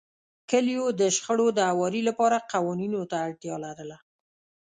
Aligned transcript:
کلیو 0.49 0.85
د 0.99 1.01
شخړو 1.15 1.47
د 1.53 1.59
هواري 1.69 2.01
لپاره 2.09 2.45
قوانینو 2.51 3.01
ته 3.11 3.17
اړتیا 3.27 3.55
لرله. 3.65 3.97